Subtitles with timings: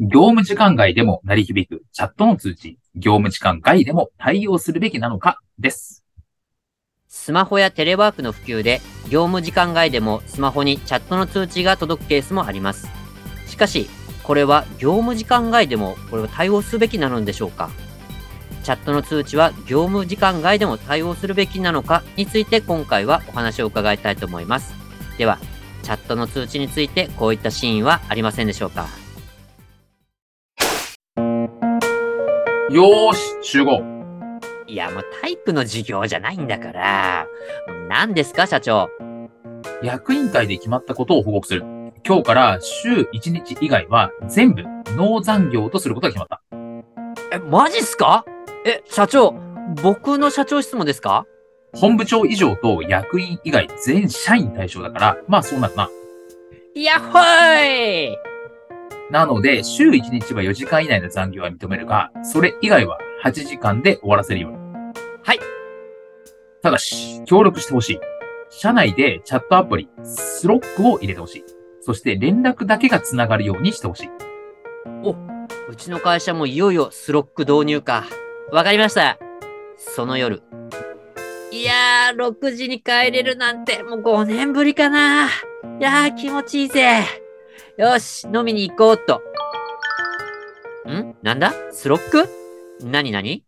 [0.00, 6.04] 業務時間外でも鳴り響くチャットの通知業務時間外でも対応するべきなのかです
[7.08, 12.86] スマホやテレワークの普及で業務時間外でもスマホにチャットの通知が届くケースもあります。
[13.46, 13.88] しかし、
[14.22, 17.70] これは業務時間外でもこれは対応すべきなのでしょうか？
[18.62, 24.74] チャットの通知は業務時間外でも対応するべきなのかについて今回はお話を伺いたいと思います。
[25.16, 25.38] では、
[25.82, 28.86] チャットの通知についてこういったシーンはありませんでしょうか？
[32.70, 33.82] よーし、集合。
[34.66, 37.26] いや、もうタイプの授業じゃないんだから。
[37.88, 38.90] 何ですか、社長？
[39.82, 41.62] 役員会で決まったことを報告する。
[42.06, 44.64] 今日から週1日以外は全部
[44.96, 46.42] 農残業とすることが決まった。
[47.34, 48.26] え、マジっすか？
[48.66, 49.34] え、社長、
[49.82, 51.24] 僕の社長質問ですか？
[51.74, 55.88] 本部長以上と役員以外全社員対象だから、まあそうなるな。
[56.74, 58.16] やっほーい
[59.10, 64.58] なので、週1日は4時間以内の残業は認めるが、それ以外は8時間で終わらせるように。
[65.22, 65.40] はい。
[66.62, 68.00] ただし、協力してほしい。
[68.50, 71.44] 社内でチャットアプリ、スロックを入れてほしい。
[71.80, 74.10] そして連絡だけが繋がるようにしてほしい。
[75.02, 78.04] お、うちの会社もいよいよスロック導入か。
[78.52, 79.18] わかりました。
[79.76, 80.42] その夜。
[81.50, 85.26] いやー、6時に帰れるなんてもう5年ぶりかな。
[85.26, 85.28] い
[85.80, 87.27] やー、気持ちいいぜ。
[87.78, 89.22] よし、飲みに行こうっと。
[90.90, 91.14] ん？
[91.22, 91.52] なんだ？
[91.70, 92.28] スロック？
[92.84, 93.44] なになに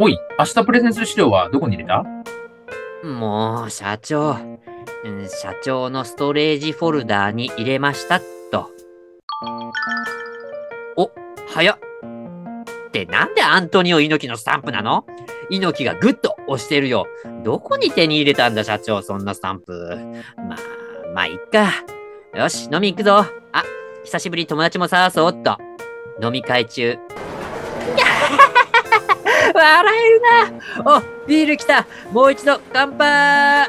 [0.00, 2.04] おい、明日プレゼンする資料はどこに入れた？
[3.06, 4.34] もう、社長。
[5.28, 8.18] 社長のストレージフォルダーに入れました
[8.50, 8.70] と。
[10.96, 11.12] お、
[11.48, 11.78] 早っ。
[11.78, 15.06] ってなんでアントニオ猪木のスタンプなの？
[15.48, 17.06] 猪木がグッと押してるよ。
[17.44, 19.96] どこに手に入れたんだ、社長、そんなスタンプ。
[20.36, 20.58] まあ、
[21.14, 21.70] まあ、いっか。
[22.34, 23.26] よし、飲み行くぞ。
[23.52, 23.62] あ、
[24.04, 25.58] 久しぶり友達も探そうっと。
[26.22, 26.96] 飲み会中。
[29.54, 30.20] 笑える
[30.82, 33.68] なお、ビール来たもう一度乾杯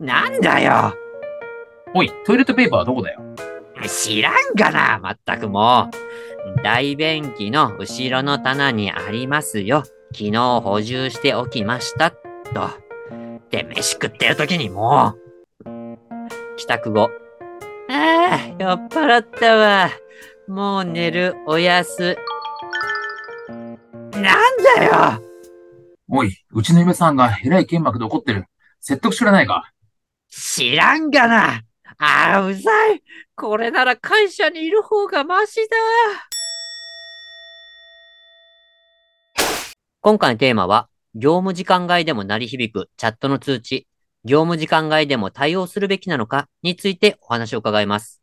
[0.00, 0.94] なんだよ
[1.94, 3.20] おい、トイレットペーパーはどこだよ？
[3.86, 5.88] 知らんがな、まったくも
[6.58, 6.62] う。
[6.62, 9.84] 大便器の後ろの棚にありますよ。
[10.12, 12.10] 昨日補充しておきました。
[12.10, 12.16] と。
[13.50, 15.21] で、飯食ってる時にもう。
[16.56, 17.10] 帰宅後。
[17.88, 19.90] ああ、酔っ払ったわ。
[20.48, 22.16] もう寝る、おやす。
[24.12, 25.22] なんだよ
[26.08, 28.44] おい、うちの嫁さんが偉い剣幕で怒ってる。
[28.80, 29.72] 説得してくれないか
[30.28, 31.62] 知らんがな。
[31.98, 33.02] ああ、うざい。
[33.36, 35.76] これなら会社にいる方がマシだ。
[40.00, 43.86] 今回のテーマは、業務時間外でも鳴り響くチャットの通知、
[44.24, 48.22] 業務時間外でも対応するべきなのかについてお話を伺います。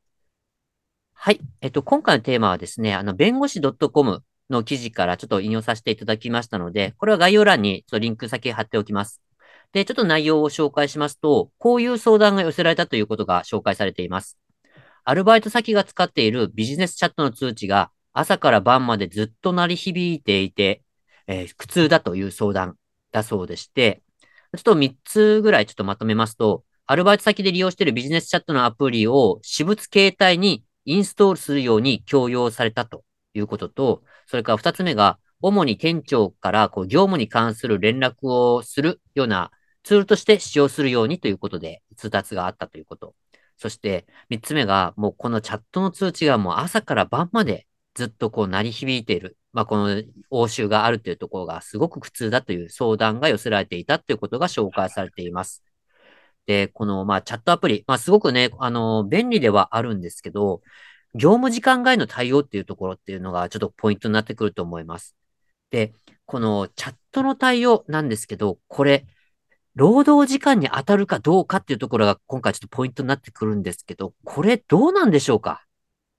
[1.14, 1.42] はい。
[1.62, 9.22] えっと、今回のテーマはですね、あの、弁護士 .com の記事からちょっと引用させていただきましたので、これは概要欄にちょっとリンク先貼っておきます。
[9.74, 14.40] で、ちょっと内容を紹介しますと、こういう相談が寄せられたということが紹介されています。
[15.04, 20.84] アルバイト先が使っているビジネスチャットの通知が朝から晩までずっと鳴り響いていて、
[21.28, 22.76] えー、苦痛だという相談
[23.12, 24.02] だそうでして、
[24.56, 33.04] ちょっと3つぐらいちょっとまとめますと、アルバイト先で利用しているビジネスチャットのアプリを私物携帯にインストールするように強要されたと
[33.36, 39.52] いうことと、それから二つ目が、主に店長からこう業務に関する連絡をするような
[39.84, 43.16] ツールとして使用するようにということで通達があったということ。
[43.56, 49.38] そして三つ目が、もうこのチャットの通知がもう朝から晩までずっとこう鳴り響いている。
[49.52, 55.64] まあ、この応酬があるというところがすごく苦痛だという相談が寄せられていたということが紹介されています。
[56.46, 60.62] で、この、まあ、チャットアプリ、まあ、すごくね、あの、便利ではあるんですけど、
[61.16, 65.16] 業務時間外の対応っていうところっていうのがちょっとポイントになってくると思います。
[65.72, 65.94] で、
[66.26, 69.06] このチャットの対応なんですけど、これ、
[69.76, 75.64] 労働時間に当たるかどうかっていうところが今回ちょっとポイントになってくるんですけど、これどうなんでしょうか？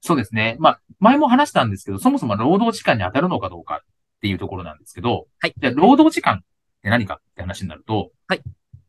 [0.01, 0.57] そうですね。
[0.59, 3.87] まあ、前も話したんですけど、そもそも労働時間に当たるのかどうかっ
[4.21, 5.55] ていうところなんですけど、はい。
[5.59, 6.41] で、労働時間っ
[6.83, 8.43] て何かって話になると、はい。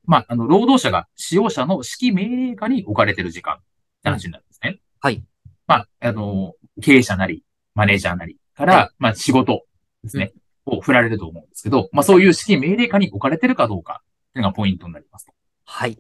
[0.06, 3.58] まあ、あの、労働者が使用者の指揮命令下に置かれてる時間っ
[4.04, 4.80] て話になるんですね。
[5.00, 5.24] はい。
[5.68, 7.44] まあ、あの、経営者なり、
[7.76, 9.64] マネージャーなりから、はまあ仕事
[10.04, 10.34] ですね、
[10.66, 15.34] を振られると思うんですけど、まあそういう指揮命令下に置かれてるかどうかっていうのがポイントになりますと。
[15.66, 15.98] はい。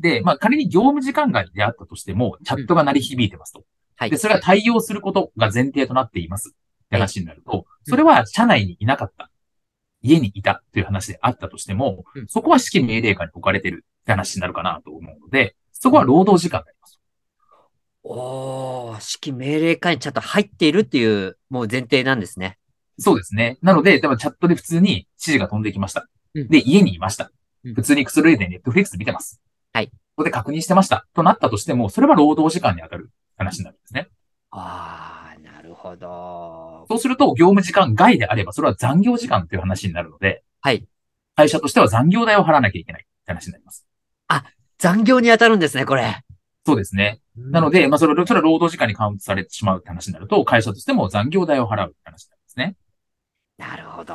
[0.00, 3.64] で、まあ仮に業務時間外であったとしても、チャットが鳴り響いてますと。
[4.02, 9.30] はいで、それが対応することが前提となっていますって話になると、それは社内にいなかった。
[10.02, 17.00] 家にいたという話であったとしても、うんそこは指揮命令下に置かれてるって話になるかなと思うので、そこは労働時間になります。
[18.02, 22.58] おー、指揮命令下にちゃんと入っているっていう、もう前提なんですね。
[22.98, 23.58] そうですね。
[23.62, 26.08] なので、多分チャットで普通に指示が飛んできました。
[26.34, 27.30] うんで、家にいました
[27.64, 27.74] うん。
[27.74, 29.40] 普通にくつろいでネットフリックス見てます。
[29.72, 29.86] はい。
[29.86, 31.06] ここで確認してました。
[31.14, 33.78] となったとしても、それは労働時間に当たる話になる
[34.52, 36.86] あー、なるほど。
[36.88, 40.86] そうすると、業務時間外であれば、それは残業時間という話になるので、はい。
[41.34, 43.86] 会社としては残業代を払わなきゃいけないって話になります。
[44.82, 46.24] 残業に当たるんですね、これ。
[46.66, 47.20] そうですね。
[47.36, 52.76] なので、まあ、それ、それは労働時間にカウントされてしまうって話になると、会社としても残業代を払うって話になるんですね。
[53.58, 54.14] なるほど。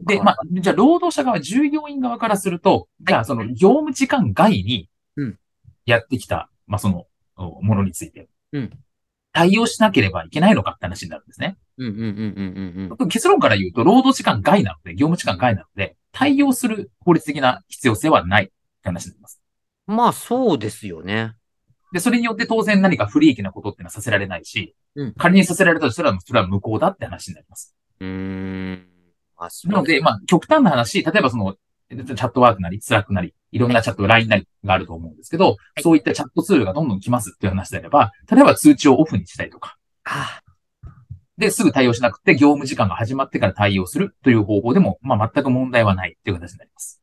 [0.00, 5.38] で、まあ、じゃあ、労働者側、従業員側からすると、じゃあ、その、業務時間外にうん、
[5.84, 7.04] やってきた、まあ、その、
[7.36, 8.26] おものについて、うん
[9.32, 11.56] 対応しなければいけないのかって話になるんですね。
[11.78, 12.06] うんうんうんう
[12.90, 18.52] んうん結論から言うと、労働時間外なので、業務時間外なので、対応する法律的な必要性はないって
[18.84, 19.42] 話になります。
[19.88, 19.96] うん。
[19.96, 21.34] まあ、そうですよね。
[21.92, 27.74] で、それによって当然何か不利益なことってのはさせられないし、うん仮にさせられたとしたら、それは無効だって話になります。
[28.00, 28.86] うーん。
[29.64, 31.56] なので、まあ、極端な話、例えばその、
[31.96, 40.42] Chatwork なり、 Slack なり、いろんなチャット、LINE なりがあると思うんですけど、いそういったチャットツールがどんどん来ますっていう話であれば、例えば通知をオフにしたりとか、あ
[41.38, 47.02] で、すぐ対応しなくて、業務時間が始まってから対応するという方法でも、まあ、全く問題はないっていう形になります。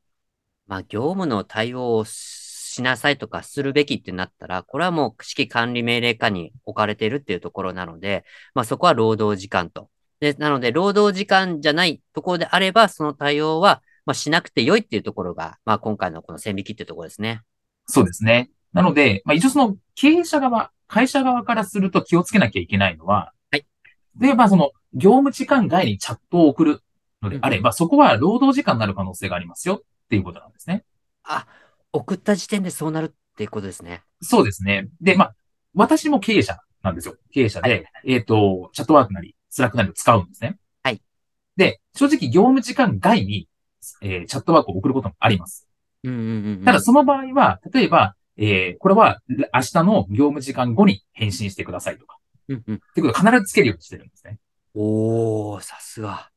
[0.68, 9.90] まあ、業務の対応をしなさいとかするべきってなったら、これはもう指揮管理命令下に置かれているっていうところなので、まあ、そこは労働時間と。
[10.20, 17.44] で、なので、労働時間じゃないところであれば、その対応は、まあ、しなくて良いっていうところが、まあ、今回のこの線引きっていうところですね。
[17.86, 18.50] そうですね。
[18.74, 23.68] なので、まあ、一応その経営者側、会社側からすると気をつけなきゃいけないのは、はい。
[24.16, 26.82] で、まあ、その、業務時間外にチャットを送る
[27.22, 30.86] のであれば、そこは労働時間になる可能性がありますよっていうことなんですね。
[31.24, 31.46] あ、
[31.94, 34.02] 送った時点でそうなるっていうことですね。
[34.24, 34.88] そうですね。
[35.02, 35.36] で、まあ、
[35.76, 37.16] 私も経営者なんですよ。
[37.32, 40.58] 経営者で、えっ、と、 Chatwork なり、 Slack なりを使うんですね。
[40.82, 41.00] はい。
[41.58, 43.48] で、正直業務時間外に、
[44.02, 45.68] えー Chatwork を送ることもあります。
[46.04, 46.66] うんうんうんうん。
[46.66, 52.18] ただその場合は、例えば、えーこれは明日の業務時間後に返信してくださいとか、
[52.48, 52.76] うんうん。
[52.76, 54.38] っていうことを必ずつけるようにしてるんですね。
[54.74, 56.30] おー、さすが。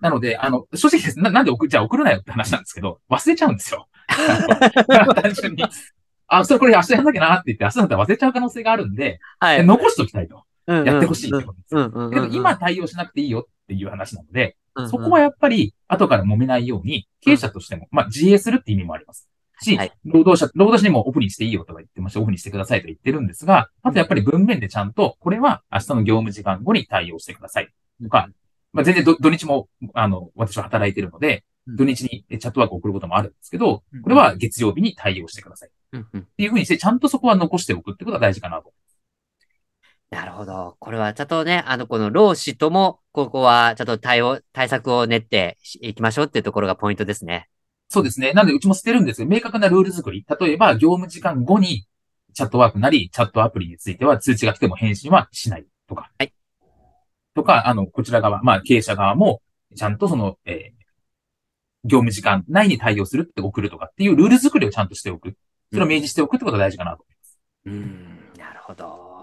[0.00, 1.18] なので、あの、正直です。
[1.18, 3.88] ななんで送、じゃあ送るなよって話なんですけど、忘れちゃうんですよ。
[4.08, 5.64] 単純に。
[6.26, 9.64] あ、それこれ明日やんなきゃなって言って、明日だったら忘れちゃう可能性があるんで、はい。
[9.64, 10.44] 残しておきたいと。
[10.66, 12.36] ややってほしいってことです。
[12.36, 19.28] 今対応しなくていいよっていう話なので、うんうんそこはやっぱり後から揉めないように、経営者としても、まあ自衛するって意味もあります。
[19.62, 27.68] しはい、労働者、労働者にもオフにしていいよとか言ってまして、オフにしてくださいと言ってるんですが、あとやっぱり文面でちゃんと、これは明日の業務時間後に対応してください
[28.02, 28.28] とか、
[28.72, 31.42] まあ全然ど土日も、あの、私は働いてるので、うん
[31.76, 35.68] 土日にチャットワークを送ることもあるんですけどうん、これは月曜日に対応してください。
[35.68, 36.22] っ。
[36.36, 38.72] ていうふうにして、ちゃんとそこは残しておくってことが大事かなと。
[40.10, 40.76] なるほど。
[40.80, 47.48] これはちゃんとね、あの、この労使とも、ここはちゃんと対応、対策を練っていきましょうっていうところがポイントですね。
[47.88, 48.32] そうですね。
[48.32, 50.24] なんで、うちも捨てるんですけど、明確なルール作り。
[50.40, 51.86] 例えば、業務時間後に、
[52.34, 56.10] チャットワークなり、チャットアプリについては、通知が来ても返信はしないとか。
[56.18, 56.32] はい。
[57.34, 59.42] とか、あの、こちら側、まあ、経営者側も、
[59.76, 60.80] ちゃんとその、えー
[61.84, 65.34] 業務時間内に対応するって送るとかっていうルール作りをちゃんとしておく。
[65.72, 67.04] それを明示しておくってことが大事かなと。
[67.64, 69.09] うん、なるほど。